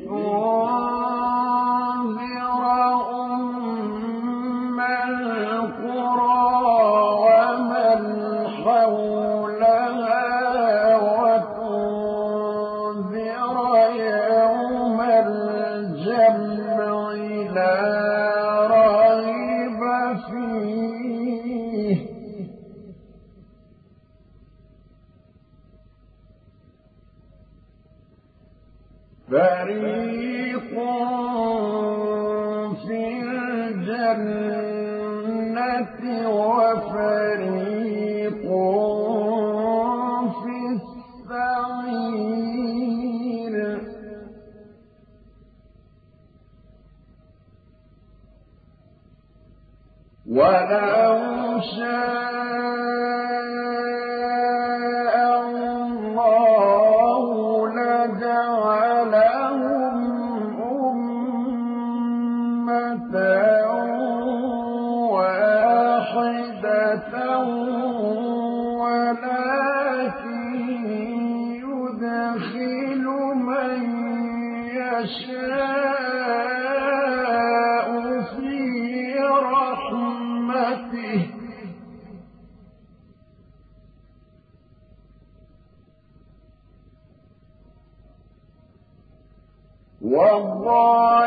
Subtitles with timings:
[0.05, 1.00] شاء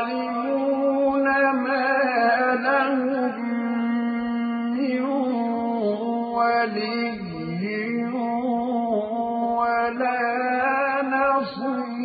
[0.04, 0.74] والظالمون
[1.52, 1.88] ما
[2.56, 3.40] لهم
[4.78, 5.04] من
[6.36, 7.14] ولي
[9.58, 10.22] ولا
[11.16, 12.04] نصير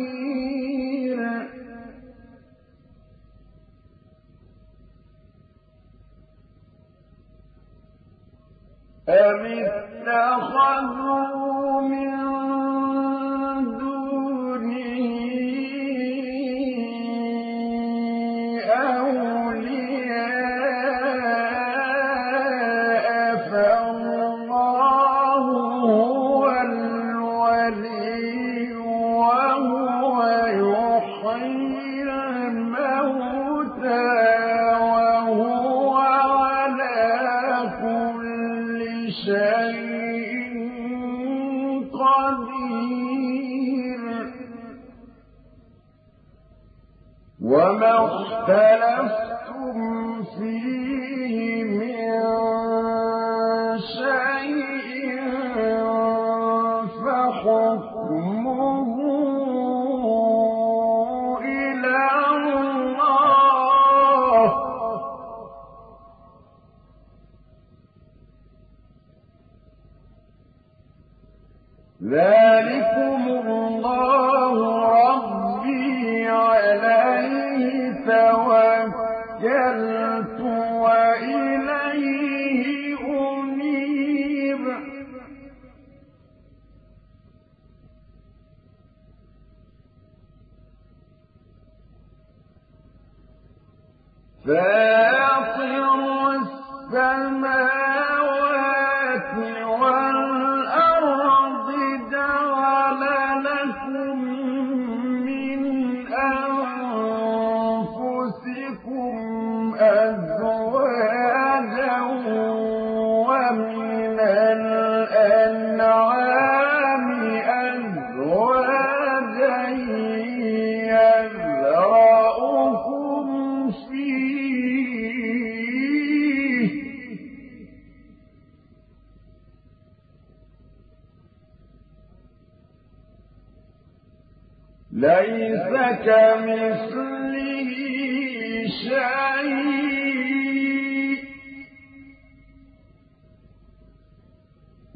[9.09, 11.28] أم اتخذوا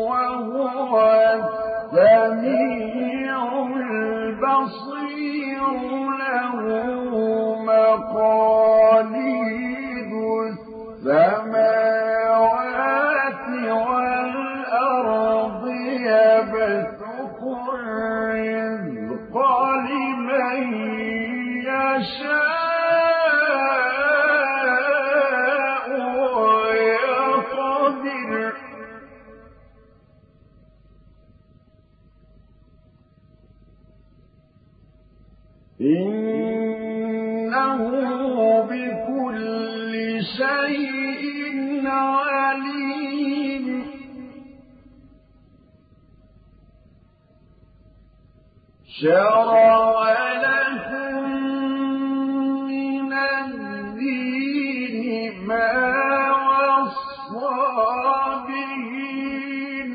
[0.10, 0.94] وهو
[1.94, 5.06] السميع البصير.
[6.20, 6.56] له
[7.66, 8.96] مقاليد
[10.48, 11.45] السماوات
[49.02, 51.24] شرع لكم
[52.68, 55.06] من الدين
[55.48, 55.72] ما
[56.48, 57.56] وصى
[58.48, 58.92] به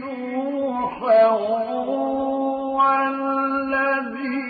[0.00, 1.26] نوحا
[4.20, 4.40] والذي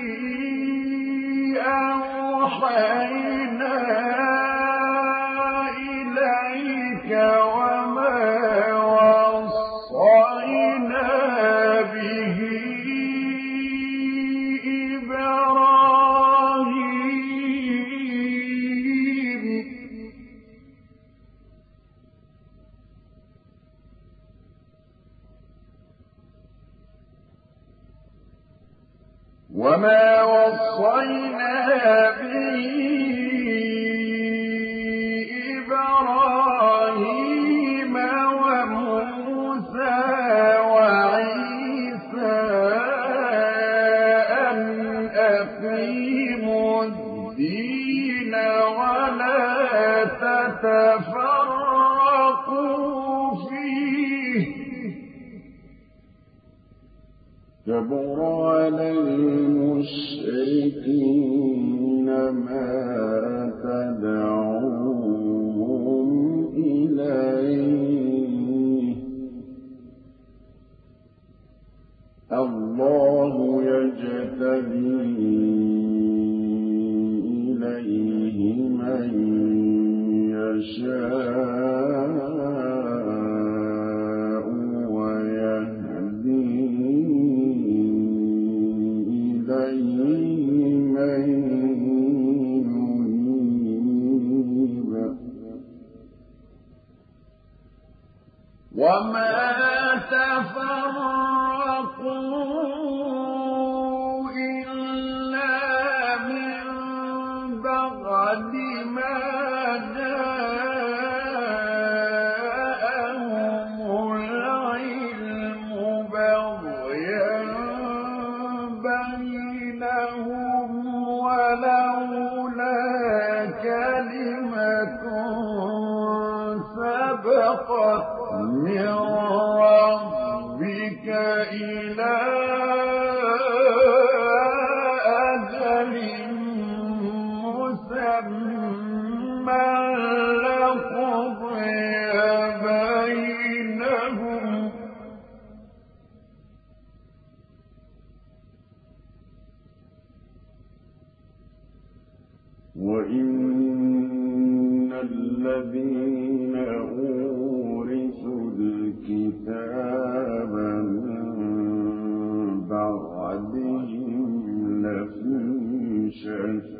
[2.70, 3.99] أوحينا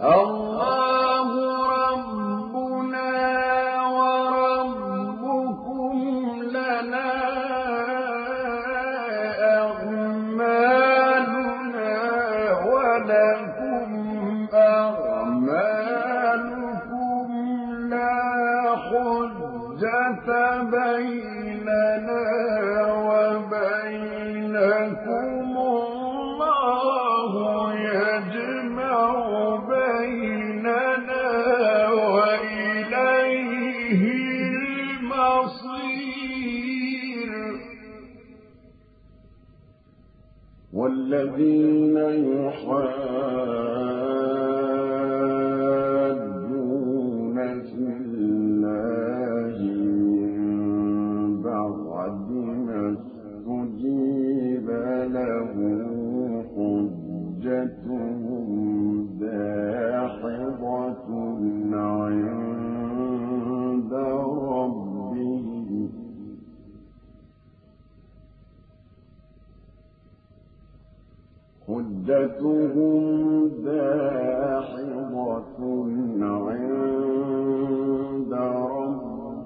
[0.00, 0.67] والذين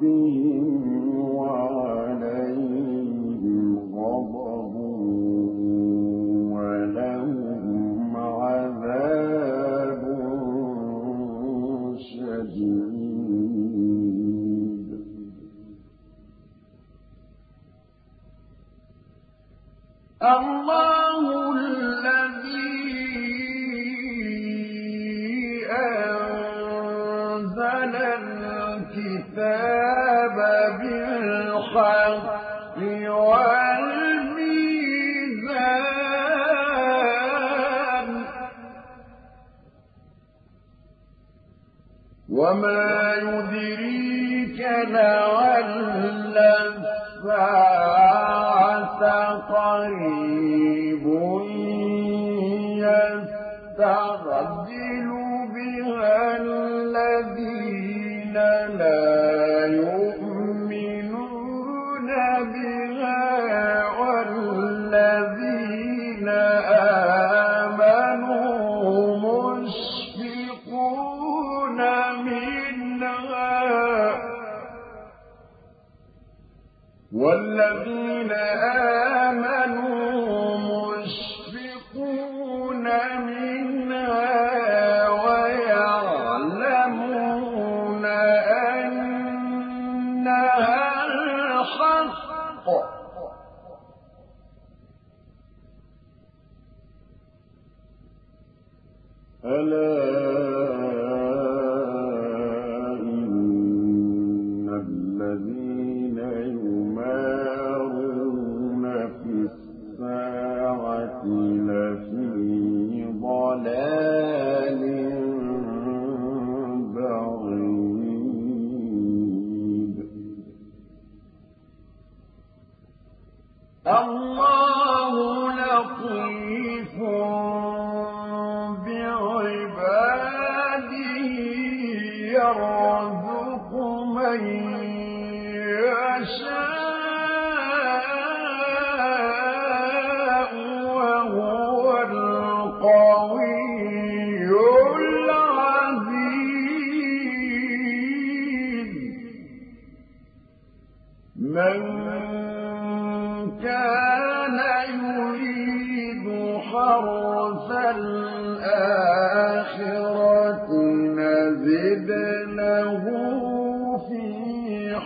[0.02, 0.91] ربهم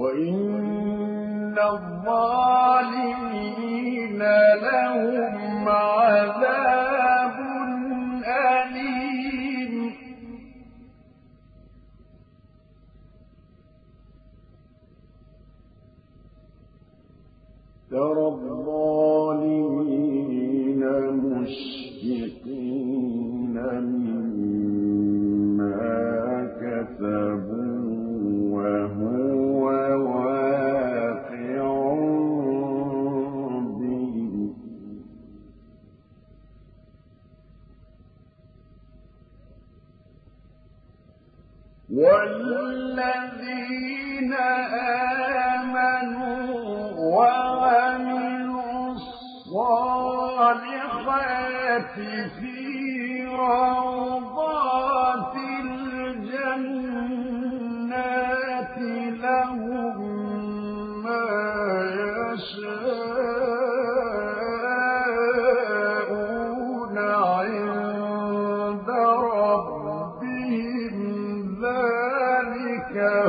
[0.00, 2.49] وإن الله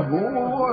[0.09, 0.67] هو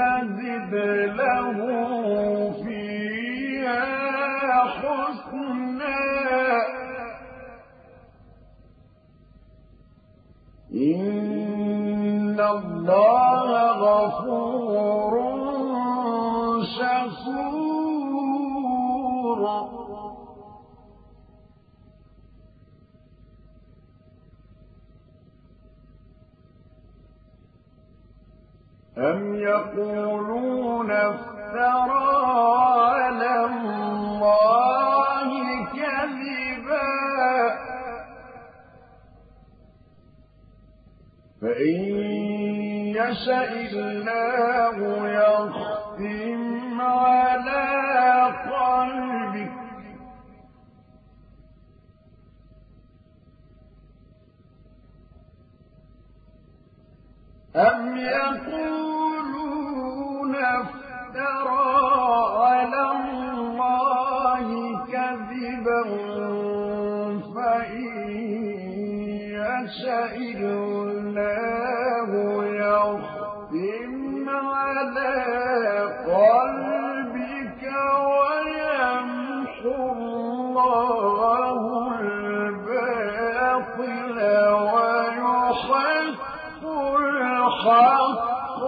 [0.00, 0.74] نزد
[1.18, 1.58] له
[2.64, 3.84] فيها
[4.64, 5.98] حسنا.
[10.74, 15.12] إن الله غفور
[16.64, 17.82] شكور.
[29.02, 32.22] أم يقولون افترى
[32.92, 35.30] على الله
[35.64, 36.92] كذبا
[41.40, 41.80] فإن
[42.96, 47.62] يشأ الله يختم على
[48.52, 49.52] قلبك
[57.56, 58.81] أم يقولون
[69.72, 72.10] يشاء الله
[72.44, 75.14] يختم على
[76.06, 77.62] قلبك
[78.12, 81.60] ويمحو الله
[82.00, 83.22] الباطل
[86.96, 88.62] الحق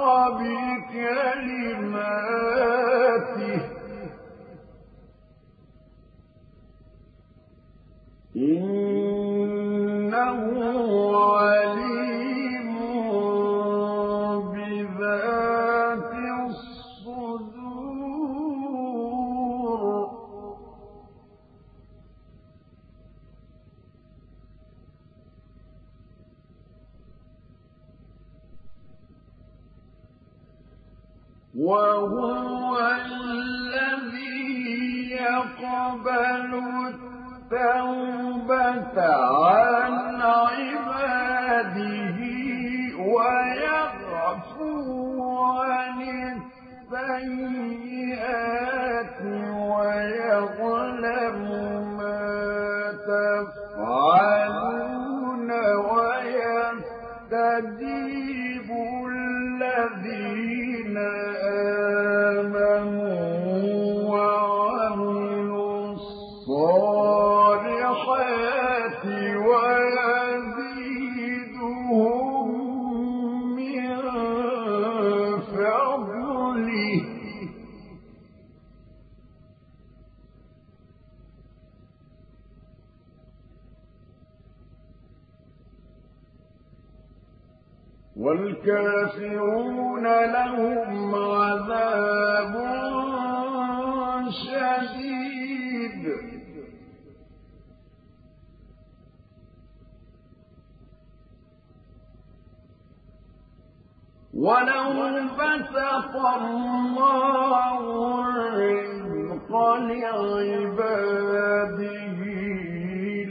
[88.17, 92.55] والكافرون لهم عذاب
[94.31, 96.05] شديد.
[104.35, 104.95] ولو
[105.39, 107.79] بسط الله
[108.29, 111.25] الرزق لعباده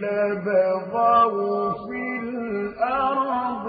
[0.03, 3.65] لبغوا في الأرض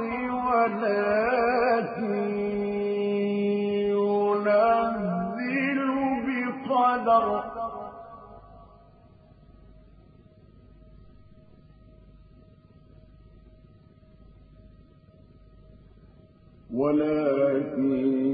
[16.75, 18.34] ولكن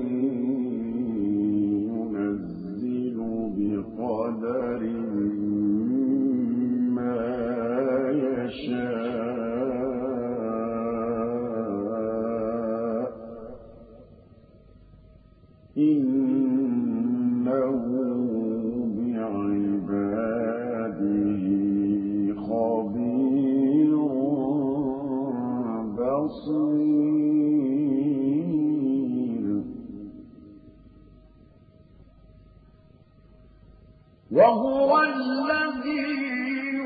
[34.32, 36.06] وهو الذي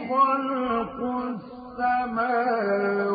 [0.09, 0.97] خلق
[1.29, 3.08] السماوات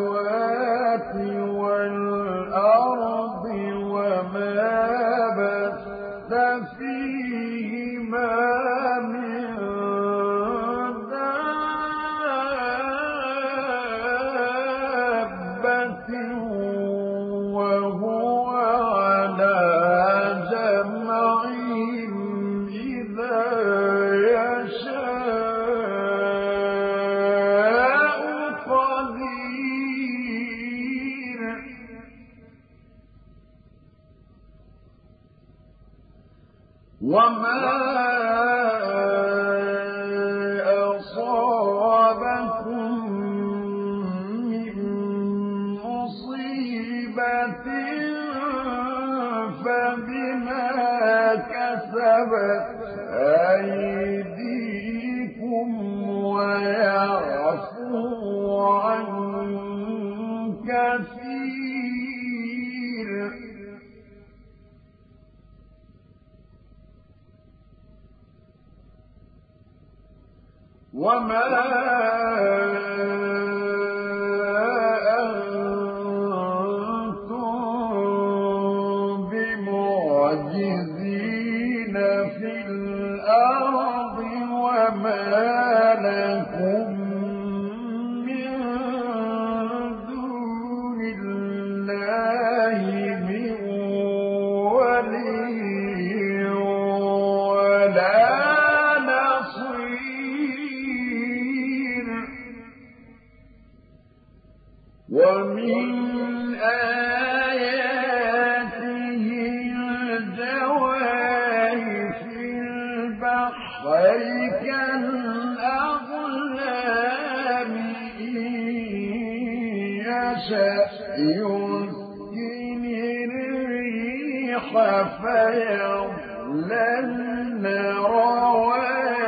[126.43, 127.65] فيضللن
[127.97, 129.23] رواكد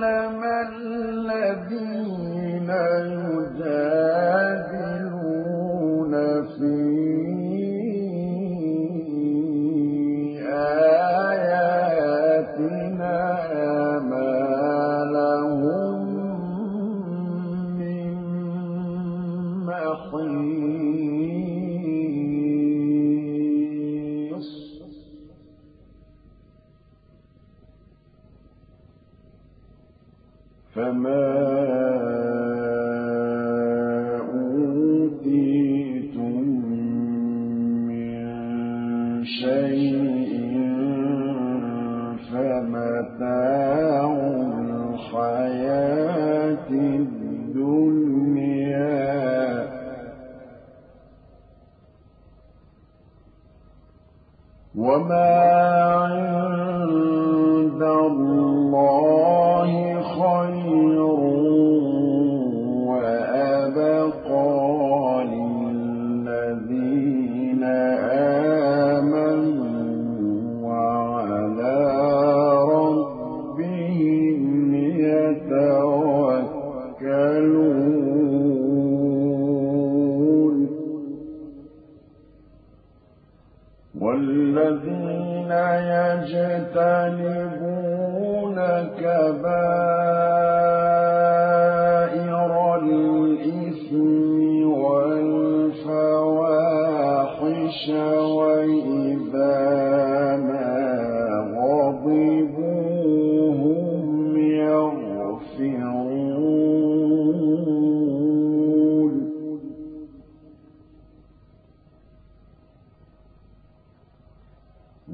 [0.00, 0.29] وسلم
[31.00, 32.29] السَّمَاءِ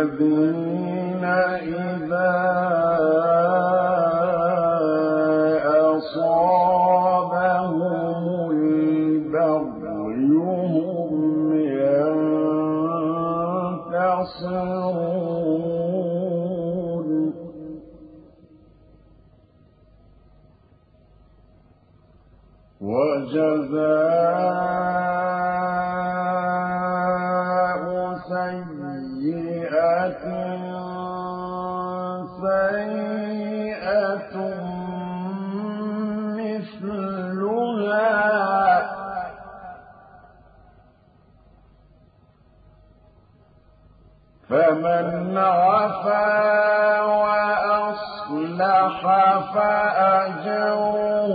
[0.03, 2.62] الذين إذا
[44.49, 48.95] فمن عفا وأصلح
[49.53, 51.33] فأجره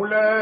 [0.00, 0.39] أولئك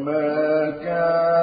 [0.00, 1.39] وما كان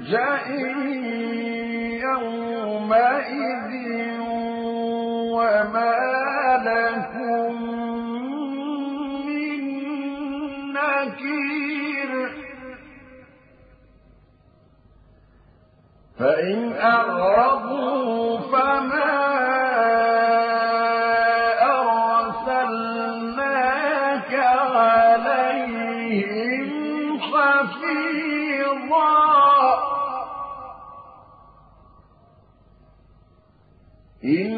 [0.00, 0.48] الجئ
[2.00, 3.72] يومئذ
[5.36, 6.00] وما
[6.64, 7.54] لهم
[9.26, 9.60] من
[10.72, 12.10] نكير.
[16.18, 16.72] فإن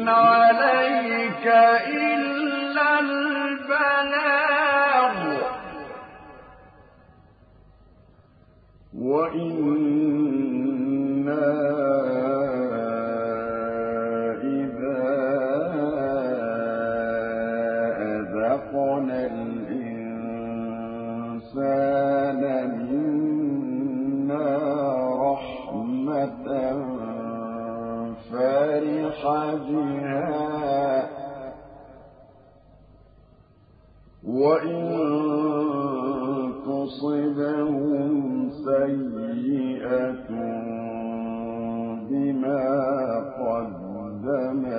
[0.09, 1.47] عليك
[1.87, 4.23] إلا البلاغ.
[8.97, 10.22] وإن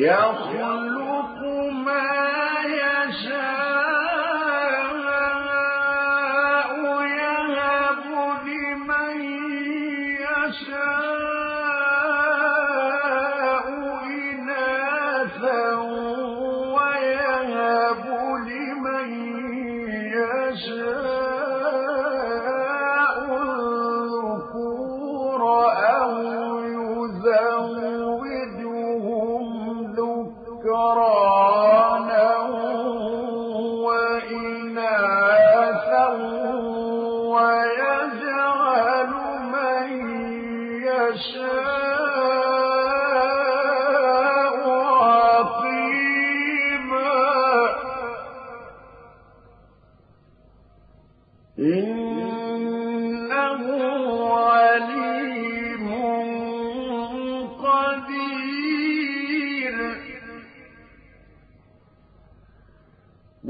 [0.00, 0.79] يخلق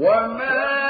[0.01, 0.80] وما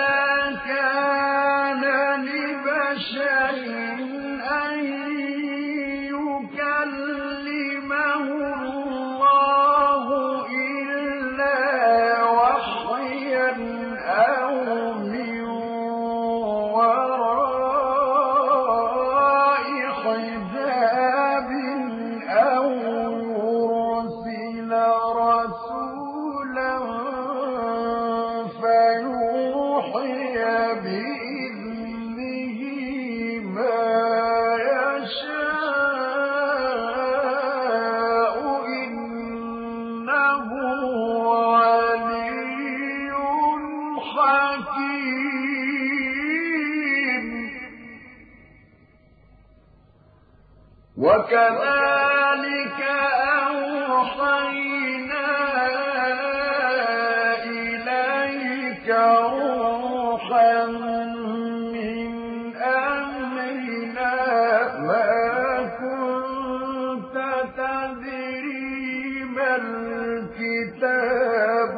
[70.39, 71.75] الكتاب